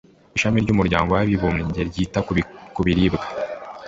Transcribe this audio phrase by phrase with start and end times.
[0.35, 2.19] Ishami ry'umuryango w'abibumbye ryita
[2.75, 3.27] ku biribwa